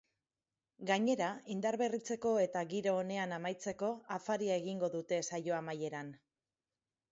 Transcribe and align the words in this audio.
Gainera, 0.91 1.27
indarberritzeko 1.55 2.31
eta 2.45 2.63
giro 2.73 2.95
onean 3.03 3.37
amaitzeko, 3.39 3.93
afaria 4.17 4.59
egingo 4.65 4.93
dute 4.97 5.23
saio 5.31 5.61
amaieran. 5.63 6.13